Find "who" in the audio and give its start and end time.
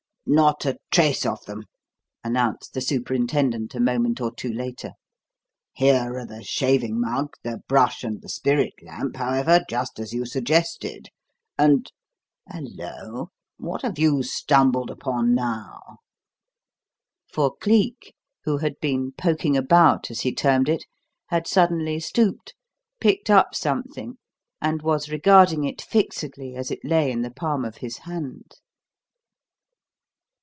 18.45-18.57